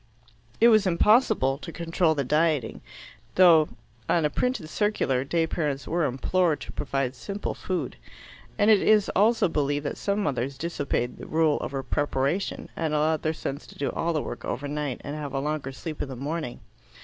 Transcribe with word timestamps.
It 0.59 0.69
was 0.69 0.87
impossible 0.87 1.59
to 1.59 1.71
control 1.71 2.15
the 2.15 2.23
dieting, 2.23 2.81
though, 3.35 3.69
on 4.09 4.25
a 4.25 4.31
printed 4.31 4.67
circular, 4.67 5.23
day 5.23 5.45
parents 5.45 5.87
were 5.87 6.05
implored 6.05 6.59
to 6.61 6.71
provide 6.71 7.13
simple 7.13 7.53
food. 7.53 7.97
And 8.57 8.71
it 8.71 8.81
is 8.81 9.09
also 9.15 9.47
believed 9.47 9.85
that 9.85 9.97
some 9.97 10.23
mothers 10.23 10.57
disobeyed 10.57 11.17
the 11.17 11.27
rule 11.27 11.59
about 11.61 11.91
preparation, 11.91 12.69
and 12.75 12.95
allowed 12.95 13.21
their 13.21 13.31
sons 13.31 13.67
to 13.67 13.77
do 13.77 13.91
all 13.91 14.11
the 14.11 14.23
work 14.23 14.43
over 14.43 14.67
night 14.67 14.99
and 15.03 15.15
have 15.15 15.33
a 15.35 15.39
longer 15.39 15.71
sleep 15.71 16.01
in 16.01 16.09
the 16.09 16.15
morning. 16.15 16.61